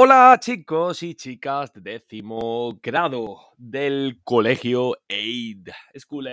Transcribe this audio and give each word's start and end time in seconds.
Hola 0.00 0.38
chicos 0.40 1.02
y 1.02 1.16
chicas 1.16 1.72
de 1.72 1.80
décimo 1.80 2.78
grado 2.80 3.36
del 3.56 4.20
colegio 4.22 4.96
Aid 5.08 5.70
School. 5.98 6.28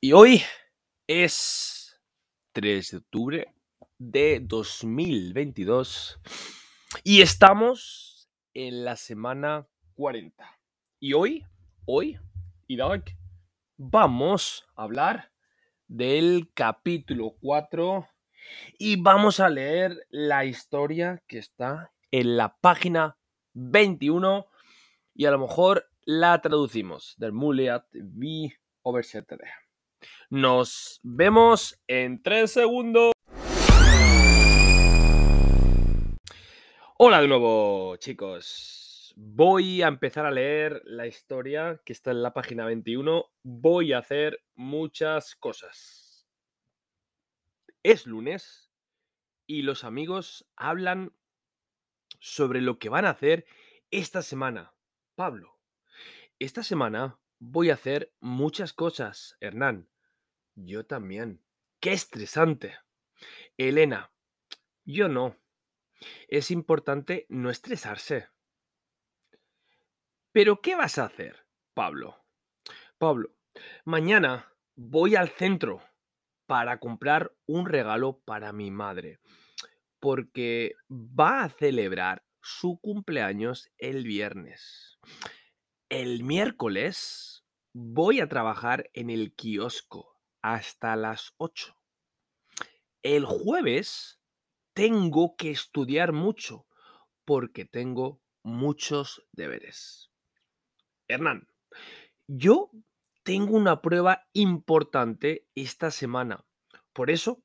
Y 0.00 0.10
hoy 0.10 0.42
es 1.06 1.96
3 2.50 2.90
de 2.90 2.96
octubre 2.96 3.54
de 3.96 4.40
2022 4.42 6.20
y 7.04 7.22
estamos 7.22 8.28
en 8.54 8.84
la 8.84 8.96
semana 8.96 9.68
40. 9.94 10.58
Y 10.98 11.12
hoy, 11.12 11.46
hoy, 11.84 12.18
Irak, 12.66 13.16
vamos 13.76 14.66
a 14.74 14.82
hablar 14.82 15.30
del 15.86 16.50
capítulo 16.54 17.36
4 17.40 18.04
y 18.78 18.96
vamos 18.96 19.40
a 19.40 19.48
leer 19.48 20.06
la 20.10 20.44
historia 20.44 21.22
que 21.26 21.38
está 21.38 21.92
en 22.10 22.36
la 22.36 22.56
página 22.60 23.18
21 23.54 24.46
y 25.14 25.26
a 25.26 25.30
lo 25.30 25.38
mejor 25.38 25.90
la 26.04 26.40
traducimos 26.40 27.14
del 27.18 27.32
Muliat 27.32 27.86
vi 27.92 28.52
oversättare. 28.82 29.50
Nos 30.30 31.00
vemos 31.02 31.78
en 31.86 32.22
3 32.22 32.50
segundos. 32.50 33.12
Hola 36.98 37.20
de 37.20 37.28
nuevo, 37.28 37.96
chicos. 37.96 39.14
Voy 39.16 39.82
a 39.82 39.88
empezar 39.88 40.26
a 40.26 40.30
leer 40.30 40.80
la 40.84 41.06
historia 41.06 41.80
que 41.84 41.92
está 41.92 42.12
en 42.12 42.22
la 42.22 42.32
página 42.32 42.64
21. 42.64 43.24
Voy 43.42 43.92
a 43.92 43.98
hacer 43.98 44.40
muchas 44.54 45.34
cosas 45.34 46.07
es 47.82 48.06
lunes 48.06 48.70
y 49.46 49.62
los 49.62 49.84
amigos 49.84 50.46
hablan 50.56 51.14
sobre 52.20 52.60
lo 52.60 52.78
que 52.78 52.88
van 52.88 53.04
a 53.04 53.10
hacer 53.10 53.46
esta 53.90 54.22
semana. 54.22 54.74
Pablo, 55.14 55.58
esta 56.38 56.62
semana 56.62 57.18
voy 57.38 57.70
a 57.70 57.74
hacer 57.74 58.14
muchas 58.20 58.72
cosas, 58.72 59.36
Hernán. 59.40 59.88
Yo 60.54 60.86
también. 60.86 61.42
Qué 61.80 61.92
estresante. 61.92 62.76
Elena, 63.56 64.12
yo 64.84 65.08
no. 65.08 65.36
Es 66.28 66.50
importante 66.50 67.26
no 67.28 67.50
estresarse. 67.50 68.28
Pero 70.32 70.60
¿qué 70.60 70.76
vas 70.76 70.98
a 70.98 71.04
hacer, 71.04 71.46
Pablo? 71.74 72.24
Pablo, 72.98 73.34
mañana 73.84 74.52
voy 74.74 75.16
al 75.16 75.28
centro 75.28 75.87
para 76.48 76.80
comprar 76.80 77.36
un 77.46 77.66
regalo 77.66 78.20
para 78.24 78.54
mi 78.54 78.70
madre, 78.70 79.20
porque 80.00 80.72
va 80.90 81.44
a 81.44 81.50
celebrar 81.50 82.24
su 82.40 82.80
cumpleaños 82.80 83.70
el 83.76 84.04
viernes. 84.04 84.98
El 85.90 86.24
miércoles 86.24 87.44
voy 87.74 88.20
a 88.20 88.30
trabajar 88.30 88.88
en 88.94 89.10
el 89.10 89.34
kiosco 89.34 90.16
hasta 90.40 90.96
las 90.96 91.34
8. 91.36 91.76
El 93.02 93.26
jueves 93.26 94.18
tengo 94.72 95.36
que 95.36 95.50
estudiar 95.50 96.12
mucho 96.12 96.66
porque 97.26 97.66
tengo 97.66 98.22
muchos 98.42 99.22
deberes. 99.32 100.10
Hernán, 101.08 101.46
yo 102.26 102.70
tengo 103.28 103.58
una 103.58 103.82
prueba 103.82 104.26
importante 104.32 105.46
esta 105.54 105.90
semana. 105.90 106.46
Por 106.94 107.10
eso 107.10 107.42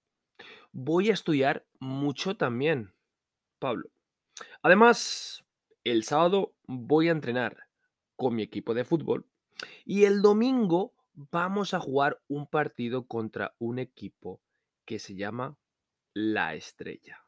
voy 0.72 1.10
a 1.10 1.14
estudiar 1.14 1.68
mucho 1.78 2.38
también, 2.38 2.94
Pablo. 3.60 3.92
Además, 4.62 5.44
el 5.84 6.06
sábado 6.06 6.56
voy 6.68 7.10
a 7.10 7.12
entrenar 7.12 7.68
con 8.16 8.34
mi 8.34 8.44
equipo 8.44 8.74
de 8.74 8.86
fútbol 8.86 9.28
y 9.84 10.06
el 10.06 10.22
domingo 10.22 10.94
vamos 11.16 11.74
a 11.74 11.82
jugar 11.82 12.24
un 12.30 12.48
partido 12.48 13.06
contra 13.06 13.54
un 13.60 13.78
equipo 13.78 14.42
que 14.86 15.00
se 15.00 15.16
llama 15.16 15.58
La 16.14 16.56
Estrella. 16.56 17.26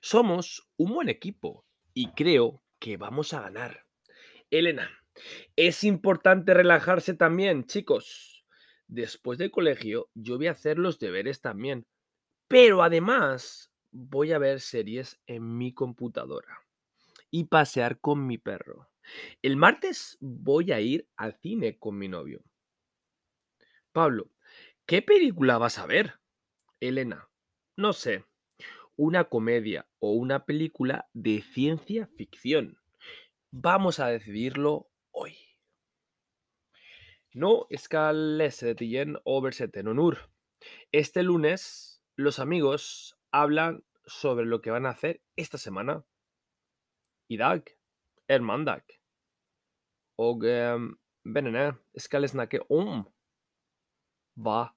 Somos 0.00 0.68
un 0.76 0.92
buen 0.92 1.08
equipo 1.08 1.64
y 1.94 2.08
creo 2.14 2.64
que 2.80 2.96
vamos 2.96 3.32
a 3.32 3.42
ganar. 3.42 3.86
Elena, 4.50 4.97
es 5.56 5.84
importante 5.84 6.54
relajarse 6.54 7.14
también, 7.14 7.66
chicos. 7.66 8.44
Después 8.86 9.38
del 9.38 9.50
colegio, 9.50 10.10
yo 10.14 10.36
voy 10.36 10.46
a 10.46 10.52
hacer 10.52 10.78
los 10.78 10.98
deberes 10.98 11.40
también. 11.40 11.86
Pero 12.48 12.82
además, 12.82 13.72
voy 13.90 14.32
a 14.32 14.38
ver 14.38 14.60
series 14.60 15.20
en 15.26 15.58
mi 15.58 15.74
computadora 15.74 16.64
y 17.30 17.44
pasear 17.44 18.00
con 18.00 18.26
mi 18.26 18.38
perro. 18.38 18.90
El 19.42 19.56
martes 19.56 20.16
voy 20.20 20.72
a 20.72 20.80
ir 20.80 21.08
al 21.16 21.34
cine 21.34 21.78
con 21.78 21.98
mi 21.98 22.08
novio. 22.08 22.42
Pablo, 23.92 24.30
¿qué 24.86 25.02
película 25.02 25.58
vas 25.58 25.78
a 25.78 25.86
ver? 25.86 26.20
Elena, 26.80 27.28
no 27.76 27.92
sé, 27.92 28.24
una 28.96 29.24
comedia 29.24 29.88
o 29.98 30.12
una 30.12 30.44
película 30.44 31.08
de 31.12 31.42
ciencia 31.42 32.06
ficción. 32.16 32.78
Vamos 33.50 33.98
a 33.98 34.08
decidirlo 34.08 34.90
hoy. 35.18 35.34
No 37.34 37.66
skal 37.76 38.38
lese 38.38 38.74
o 38.74 39.36
oversette 39.36 39.82
nonur. 39.82 40.30
Este 40.92 41.22
lunes, 41.22 42.02
los 42.16 42.38
amigos 42.38 43.16
hablan 43.30 43.84
sobre 44.06 44.46
lo 44.46 44.60
que 44.60 44.70
van 44.70 44.86
a 44.86 44.90
hacer 44.90 45.20
esta 45.36 45.58
semana. 45.58 46.04
I 47.28 47.36
dag 47.36 47.62
er 48.28 48.40
mandag. 48.40 48.82
Og 50.18 50.44
eh, 50.44 50.78
vennene 51.24 51.76
skal 51.96 52.28
snakke 52.28 52.62
om 52.70 53.04
hva 54.34 54.72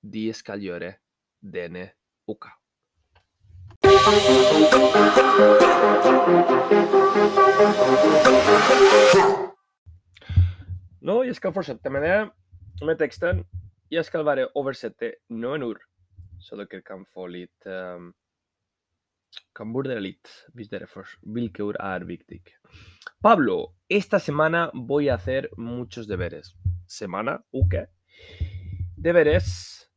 de 0.00 0.32
skal 0.32 0.62
gjøre 0.62 0.94
denne 1.42 1.90
uka. 2.28 2.54
Nå, 11.08 11.22
jeg 11.24 11.38
skal 11.38 11.54
fortsette 11.56 11.88
med 11.88 12.02
det, 12.04 12.16
med 12.84 12.98
teksten. 13.00 13.38
Jeg 13.88 14.04
skal 14.04 14.26
bare 14.28 14.42
oversette 14.60 15.14
noen 15.32 15.62
ord, 15.64 15.78
så 16.44 16.56
dere 16.58 16.82
kan 16.84 17.06
få 17.14 17.30
litt 17.32 17.68
um, 17.70 18.10
Kan 19.56 19.70
vurdere 19.72 20.02
litt 20.04 20.28
hvis 20.56 20.68
dere 20.68 20.88
først, 20.88 21.16
hvilke 21.22 21.62
ord 21.64 21.78
er 21.80 22.04
viktig. 22.04 22.42
Pablo, 23.24 23.54
esta 23.88 24.18
semana 24.20 24.66
voy 24.74 25.08
a 25.08 25.14
hacer 25.14 25.48
muchos 25.56 26.08
deberes. 26.08 26.50
Semana, 26.86 27.38
uke. 27.52 27.86
Deberes, 28.96 29.48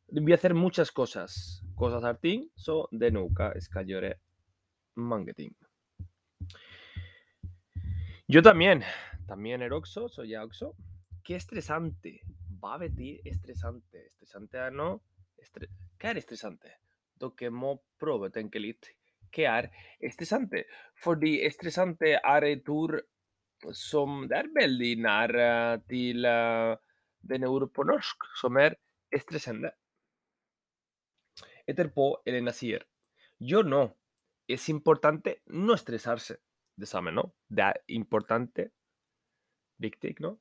voy 0.08 0.32
a 0.32 0.36
hacer 0.36 0.54
muchas 0.54 0.92
cosas. 0.92 1.60
Cosas 1.76 2.04
arting, 2.04 2.46
so 2.56 2.86
denne 2.90 3.20
uka 3.20 3.52
skal. 3.60 3.92
Yo 8.28 8.42
también, 8.42 8.82
también 9.26 9.60
eroxo, 9.60 10.08
soy 10.08 10.30
ya 10.30 10.44
oxo. 10.44 10.74
Qué 11.22 11.36
estresante. 11.36 12.20
Va 12.62 12.74
a 12.74 12.78
venir 12.78 13.20
estresante. 13.24 14.06
Estresante 14.06 14.58
ah, 14.58 14.70
no. 14.70 15.02
Estre 15.36 15.68
¿Qué 15.98 16.08
er 16.08 16.18
estresante? 16.18 16.78
Dere 17.14 17.50
må 17.54 17.76
prøve 18.02 18.26
å 18.26 18.34
tenke 18.34 18.58
litt. 18.58 18.88
Hva 19.32 19.52
er 19.58 19.68
estresante? 20.02 20.64
Fordi 20.98 21.36
estresante 21.46 22.16
er 22.18 22.46
et 22.48 22.68
ord 22.68 22.98
som 23.78 24.24
er 24.34 24.50
veldig 24.50 24.90
nær 25.04 25.34
til 25.86 26.26
uh, 26.26 26.74
denne 27.22 27.50
ordet 27.54 27.70
på 27.70 27.86
norsk, 27.86 28.26
som 28.40 28.58
er 28.58 28.74
stressende. 29.14 29.70
Etterpå 31.70 32.08
Elena 32.26 32.50
sier 32.50 32.82
yo 33.38 33.62
no. 33.62 33.84
Es 34.48 34.68
importante 34.68 35.38
no 35.54 35.78
estresarse. 35.78 36.40
Det 36.74 36.88
samme, 36.88 37.12
no? 37.14 37.28
Det 37.48 37.62
er 37.62 37.78
importante. 37.94 38.72
Viktig, 39.78 40.16
no? 40.20 40.34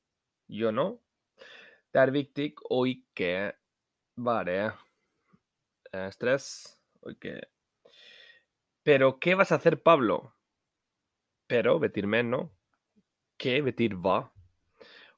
Yo 0.51 0.71
no. 0.75 0.99
Det 1.91 1.99
er 2.01 2.11
viktig 2.11 2.49
å 2.75 2.83
ikke 2.89 3.53
være 4.19 4.57
stress 6.11 6.77
Pero 8.83 9.19
¿qué 9.19 9.35
vas 9.35 9.51
a 9.51 9.55
hacer, 9.55 9.81
Pablo? 9.81 10.35
Pero 11.47 11.79
betyr 11.79 12.07
men, 12.07 12.29
no? 12.29 12.41
¿Qué 13.37 13.61
betyr 13.61 13.95
hva? 13.95 14.31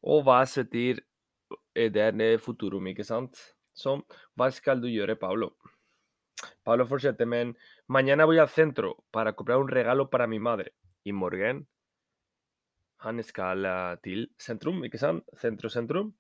Og 0.03 0.24
hva 0.24 0.44
betyr 0.45 1.01
eh, 1.75 1.89
det 1.89 2.39
futurum, 2.41 2.88
ikke 2.88 3.03
sant? 3.03 3.38
Så 3.74 3.97
hva 4.38 4.51
skal 4.51 4.81
du 4.81 4.88
gjøre, 4.88 5.15
Pablo? 5.15 5.56
Pablo 6.63 6.86
fortsetter 6.86 7.25
med 7.25 7.41
en 7.41 7.57
Mañana 7.88 8.25
voy 8.25 8.38
al 8.38 8.50
centro 8.50 9.03
para 9.12 9.33
comprar 9.33 9.57
un 9.57 9.68
regalo 9.68 10.09
para 10.09 10.27
mi 10.27 10.39
madre. 10.39 10.74
I 11.06 11.12
morgen 11.12 11.68
han 13.03 13.23
skal 13.23 13.67
til 14.03 14.27
sentrum, 14.39 14.83
ikke 14.88 15.00
sant? 15.01 15.25
Centro-sentrum. 15.39 16.13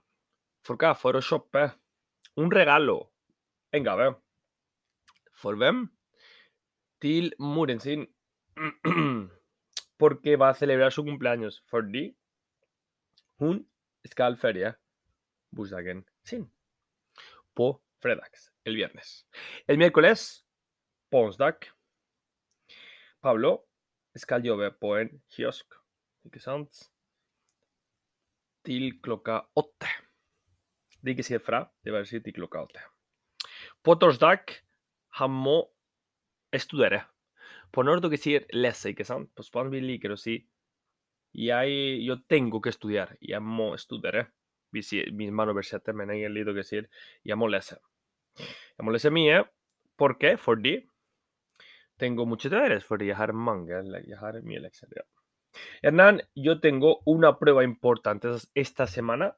For 0.63 0.79
hva? 0.79 0.93
For 0.99 1.15
å 1.15 1.23
shoppe. 1.23 1.69
Un 2.39 2.51
regalo. 2.51 2.97
En 3.73 3.85
gave. 3.85 4.09
For 5.33 5.57
til 7.03 7.33
moren 7.39 7.79
sin 7.83 8.05
porque 9.97 10.35
va 10.35 10.49
a 10.49 10.53
celebrar 10.53 10.91
su 10.91 11.03
cumpleaños. 11.03 11.63
Fordi 11.67 12.15
hun 13.39 13.65
skal 14.05 14.37
ferie 14.37 14.73
bursdagen 15.51 16.05
sin 16.23 16.51
på 17.55 17.81
fredags, 17.99 18.51
el 18.65 18.75
viernes. 18.75 19.25
El 19.67 19.77
miércoles, 19.77 20.45
på 21.09 21.31
Pablo 23.21 23.65
skal 24.15 24.45
jobbe 24.45 24.71
på 24.71 24.95
en 24.97 25.21
kiosk, 25.29 25.73
ikke 26.27 26.41
sant, 26.43 26.85
til 28.63 28.93
klokka 29.03 29.41
åtte. 29.59 29.89
Det 31.03 31.15
ikke 31.15 31.25
sier 31.27 31.43
fra, 31.43 31.65
det 31.83 32.05
si 32.07 32.21
til 32.23 32.37
klokka 32.37 32.63
åtte. 32.63 32.83
På 33.83 33.95
torsdag, 33.99 34.53
han 35.19 35.31
må 35.31 35.57
studere. 36.57 37.03
På 37.73 37.83
sier 38.17 38.45
lese, 38.53 38.93
ikke 38.93 39.05
sant? 39.05 39.33
På 39.35 39.43
spansk 39.43 39.73
vi 39.73 39.81
liker 39.81 40.13
å 40.13 40.17
si 40.19 40.37
jeg, 41.33 42.03
yo 42.05 42.19
tengo 42.29 42.61
que 42.61 42.69
estudiar, 42.69 43.15
jeg 43.19 43.41
må 43.41 43.73
studere. 43.77 44.27
Vi 44.73 44.81
sier, 44.81 45.11
min 45.11 45.33
man 45.33 45.49
oversetter, 45.49 45.93
men 45.93 46.09
egentlig 46.13 46.45
dere 46.45 46.63
sier 46.63 46.87
jeg 47.25 47.37
må 47.37 47.49
lese. 47.49 47.79
Jeg 48.37 48.85
må 48.85 48.93
lese 48.93 49.11
mye. 49.13 49.43
¿Por 49.97 50.17
qué? 50.17 50.37
Fordi 50.37 50.79
tengo 51.97 52.25
muchos 52.25 52.51
deberes, 52.51 52.83
fordi 52.83 53.07
jeg 53.11 53.17
har 53.17 53.33
mange, 53.33 53.81
jeg 54.07 54.17
har 54.17 54.39
mye 54.41 54.61
lekser. 54.61 54.93
Hernán, 55.81 56.21
yo 56.35 56.59
tengo 56.59 57.01
una 57.05 57.39
prueba 57.39 57.63
importante 57.63 58.29
esta 58.53 58.87
semana. 58.87 59.37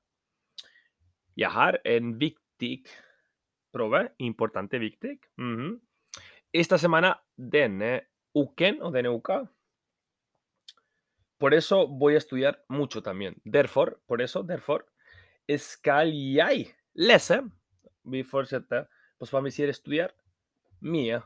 Jeg 1.35 1.51
har 1.51 1.81
en 1.83 2.17
viktig 2.17 2.87
prøve, 3.71 4.13
importante, 4.17 4.77
-hmm. 4.79 5.81
Esta 6.53 6.77
semana, 6.77 7.23
denne 7.35 8.07
uken 8.33 8.81
o 8.81 8.91
denne 8.91 9.09
uka. 9.09 9.51
Por 11.37 11.53
eso 11.53 11.87
voy 11.87 12.15
a 12.15 12.17
estudiar 12.17 12.63
mucho 12.69 13.01
también. 13.01 13.35
Therefore, 13.43 13.97
por 14.05 14.21
eso, 14.21 14.45
therefore, 14.45 14.85
skal 15.57 16.13
lese. 16.93 17.41
Vi 18.03 18.23
fortsetter. 18.23 18.87
Pues 19.17 19.31
para 19.31 19.41
mí 19.41 19.51
si 19.51 19.63
estudiar, 19.63 20.15
mía, 20.79 21.25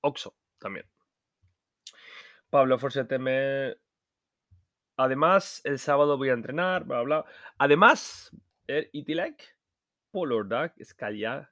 oxo 0.00 0.34
también. 0.58 0.86
Pablo 2.50 2.78
Forsete 2.78 3.18
me... 3.18 3.76
Además, 4.96 5.60
el 5.64 5.78
sábado 5.78 6.16
voy 6.16 6.30
a 6.30 6.34
entrenar, 6.34 6.84
bla, 6.84 7.02
bla. 7.02 7.24
Además, 7.58 8.30
el 8.66 8.88
itilek 8.92 9.42
på 10.12 10.24
lørdag 10.24 10.70
skal 10.86 11.16
jeg 11.18 11.46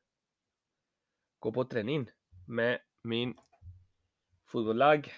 gå 1.42 1.50
på 1.50 1.64
trening 1.66 2.06
med 2.46 2.78
min 3.02 3.34
fotballag. 4.46 5.10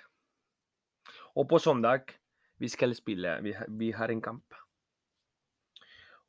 Og 1.36 1.48
på 1.48 1.58
søndag 1.58 2.14
vi 2.56 2.68
skal 2.68 2.94
spille 2.94 3.40
Vi, 3.42 3.92
en 3.92 4.22
kamp 4.22 4.54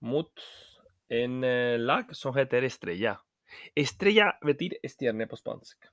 mot 0.01 0.41
en 1.09 1.43
uh, 1.43 1.79
lag 1.79 2.15
som 2.15 2.35
heter 2.35 2.63
Estrella. 2.63 3.15
Estrella 3.75 4.33
betyr 4.43 4.75
stjerne 4.83 5.27
på 5.27 5.37
spansk. 5.39 5.87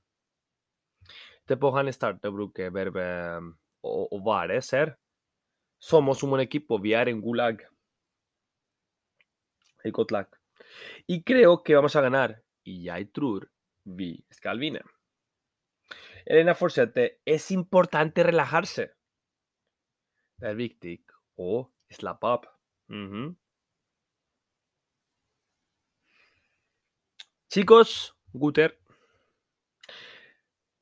Etterpå 1.43 1.71
han 1.75 1.91
starte 1.93 2.27
å 2.27 2.35
bruke 2.35 2.69
verbet 2.73 3.53
være, 4.23 4.61
ser. 4.61 4.95
Somos 5.83 6.23
un 6.23 6.39
equipo, 6.39 6.79
vi 6.79 6.93
er 6.95 7.09
en 7.11 7.19
god 7.19 7.35
lag. 7.35 7.61
El 9.83 9.91
godt 9.91 10.11
lag. 10.15 10.29
Y 11.05 11.23
creo 11.23 11.61
que 11.61 11.75
vamos 11.75 11.97
a 11.97 12.01
ganar. 12.01 12.41
Y 12.63 12.85
jeg 12.85 13.11
tror 13.11 13.49
vi 13.83 14.25
skal 14.31 14.59
vinne. 14.59 14.79
Elena 16.25 16.55
Forsete, 16.55 17.19
es 17.25 17.51
importante 17.51 18.23
relajarse. 18.23 18.85
Det 20.39 20.53
viktig 20.55 21.01
å 21.35 21.67
slappe 21.91 22.27
av. 22.27 22.45
Mm 22.87 23.09
-hmm. 23.09 23.35
Chicos, 27.49 28.15
Guter, 28.31 28.79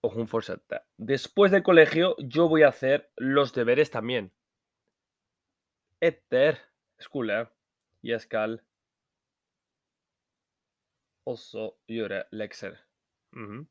o 0.02 0.10
un 0.10 0.28
forsetta. 0.28 0.86
Después 0.98 1.52
del 1.52 1.64
colegio, 1.64 2.16
yo 2.20 2.48
voy 2.48 2.64
a 2.64 2.70
hacer 2.70 3.12
los 3.18 3.52
deberes 3.54 3.90
también. 3.90 4.32
Etter 6.02 6.58
skole, 7.00 7.46
jeg 8.04 8.22
skal 8.22 8.58
også 11.30 11.72
gjøre 11.88 12.24
lekser. 12.32 12.78
Mm 13.32 13.48
-hmm. 13.48 13.66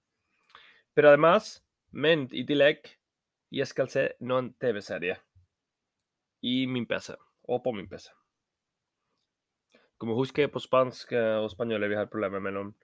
Pero 0.94 1.09
además, 1.09 1.62
men 1.91 2.29
i 2.32 2.44
tillegg, 2.47 2.99
jeg 3.50 3.67
skal 3.67 3.88
se 3.88 4.09
noen 4.21 4.55
TV-serie. 4.61 5.17
I 6.43 6.67
min 6.67 6.87
PC. 6.87 7.15
Og 7.49 7.62
på 7.65 7.73
min 7.73 7.88
PC. 7.88 8.09
Como 9.99 10.15
husker 10.15 10.47
på 10.49 10.59
spansk 10.59 11.12
og 11.12 11.50
spanjol 11.50 11.88
vi 11.88 11.94
har 11.94 12.06
problemer 12.06 12.38
mellom 12.38 12.75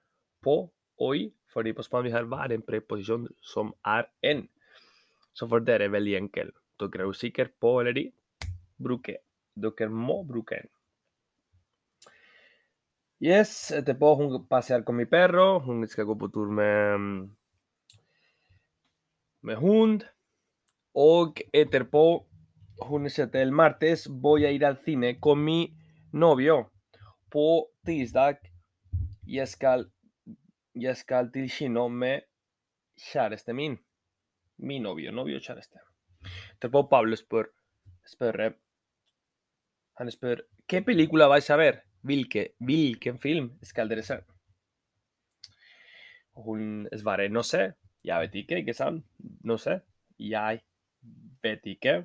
på 0.42 0.72
og 0.98 1.16
i, 1.16 1.34
fordi 1.52 1.72
på 1.72 1.82
spansk 1.82 2.04
vi 2.04 2.10
har 2.10 2.24
hver 2.24 2.52
en 2.52 2.62
preposisjon 2.62 3.28
som 3.40 3.74
er 3.84 4.04
en. 4.22 4.48
Så 5.32 5.48
for 5.48 5.58
dere 5.58 5.84
er 5.84 5.88
veldig 5.88 6.16
enkelt. 6.16 6.54
Dere 6.80 7.02
er 7.02 7.08
usikre 7.08 7.48
på 7.60 7.80
eller 7.80 7.98
i, 7.98 8.12
bruke. 8.82 9.16
Dere 9.56 9.88
må 9.88 10.20
bruke 10.28 10.60
en. 10.60 10.68
Yes, 13.24 13.70
etterpå 13.72 14.12
hun 14.18 14.34
pasear 14.48 14.84
con 14.84 14.96
mi 14.96 15.06
perro. 15.08 15.58
Hun 15.64 15.86
skal 15.88 16.04
gå 16.04 16.14
på 16.20 16.28
tur 16.28 16.50
med 16.52 17.30
med 19.40 19.56
hund. 19.56 20.04
Og 20.94 21.40
etterpå 21.52 22.04
hun 22.88 23.08
sier 23.08 23.32
el 23.40 23.52
martes 23.52 24.04
voy 24.08 24.44
a 24.44 24.52
ir 24.52 24.64
al 24.68 24.76
cine 24.84 25.14
con 25.20 25.40
mi 25.44 25.72
novio. 26.12 26.58
På 27.32 27.70
tirsdag 27.86 28.36
jeg 29.26 29.48
skal 29.48 29.88
jeg 30.76 30.96
til 31.32 31.48
kino 31.50 31.88
med 31.88 32.20
kjæresten 33.00 33.56
min. 33.56 33.78
Mi 34.58 34.78
novio, 34.78 35.12
novio 35.12 35.40
kjæreste. 35.40 35.80
Etterpå 36.56 36.82
Pablo 36.90 37.16
spør, 37.16 37.48
spørre 38.04 38.52
Han 39.98 40.10
spør 40.10 40.44
¿Qué 40.66 40.82
película 40.82 41.28
vais 41.28 41.50
a 41.50 41.56
ver? 41.56 41.82
Hvilke, 42.02 42.54
hvilken 42.58 43.18
film 43.18 43.50
skal 43.62 43.88
dere 43.88 44.02
se? 44.02 44.20
Hun 46.34 46.88
svarer 46.92 47.30
no 47.30 47.42
sé. 47.42 47.72
Jeg 48.04 48.20
vet 48.20 48.34
ikke, 48.42 48.58
ikke 48.62 48.74
sant? 48.74 49.04
No 49.44 49.56
sé. 49.56 49.80
Jeg 50.18 50.60
vet 51.42 51.64
ikke. 51.64 52.04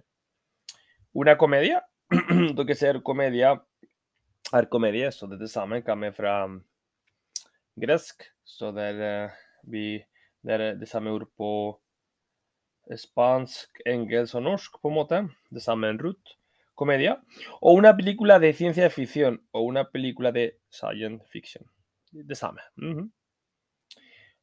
Una 1.13 1.35
comedia? 1.35 1.81
Dere 2.11 2.75
ser 2.83 3.01
comedia 3.03 3.55
er 4.51 4.67
komedie, 4.71 5.11
så 5.11 5.27
det 5.31 5.39
er 5.41 5.51
samme 5.51 5.81
kommer 5.85 6.11
fra 6.15 6.45
mm, 6.47 6.59
gresk. 7.79 8.25
Så 8.43 8.71
det 8.75 8.87
er 8.93 9.03
eh, 9.07 9.39
vi 9.63 9.85
Det 10.41 10.53
er 10.53 10.57
det 10.73 10.87
eh, 10.87 10.89
samme 10.89 11.11
ord 11.13 11.27
på 11.37 11.79
spansk, 12.97 13.81
engelsk 13.85 14.35
og 14.35 14.43
norsk, 14.43 14.79
på 14.81 14.89
en 14.89 14.95
måte. 14.95 15.19
Det 15.53 15.61
samme 15.61 15.89
en 15.89 16.01
root. 16.01 16.37
Comedia. 16.81 17.21
O 17.59 17.73
una 17.73 17.95
película 17.95 18.39
de 18.39 18.53
ciencia 18.53 18.89
ficción. 18.89 19.47
O 19.51 19.61
una 19.61 19.91
película 19.91 20.31
de 20.31 20.59
science 20.71 21.23
fiction. 21.29 21.63
Det 22.11 22.35
samme. 22.35 22.61
Mm 22.75 22.93
-hmm. 22.93 23.11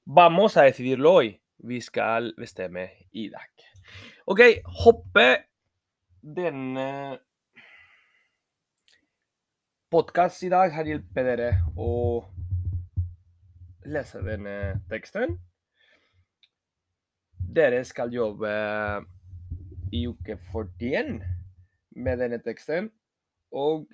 Vamos 0.04 0.56
a 0.56 0.62
decidirlo 0.62 1.12
hoy. 1.14 1.42
Vi 1.58 1.80
skal 1.80 2.34
bestemme 2.36 2.90
i 3.10 3.28
dag. 3.28 3.50
OK, 4.24 4.40
hoppe 4.64 5.48
denne 6.22 7.18
podkast 9.90 10.42
i 10.42 10.48
dag 10.48 10.72
har 10.72 10.84
hjulpet 10.84 11.24
dere 11.24 11.50
å 11.76 12.22
lese 13.84 14.22
denne 14.22 14.80
teksten. 14.88 15.38
Dere 17.54 17.84
skal 17.84 18.12
jobbe 18.12 18.54
i 19.90 20.06
uke 20.06 20.36
41 20.52 21.37
med 21.98 22.22
denne 22.22 22.38
teksten. 22.42 22.90
Og 23.52 23.88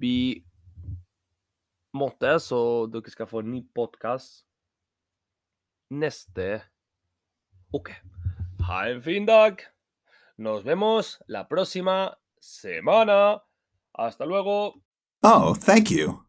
vi 0.00 0.44
måtte, 1.96 2.36
så 2.42 2.60
dere 2.92 3.10
skal 3.10 3.30
få 3.30 3.42
en 3.42 3.52
ny 3.56 3.62
neste 5.90 6.60
uke. 7.74 7.96
Ha 8.68 8.84
en 8.90 9.02
fin 9.02 9.26
dag. 9.26 9.64
Nos 10.38 10.64
vemos 10.64 11.18
la 11.26 11.44
próxima 11.44 12.14
semana. 12.40 13.40
Hasta 13.92 14.24
luego. 14.24 14.82
Oh, 15.22 15.54
thank 15.54 15.90
you. 15.90 16.27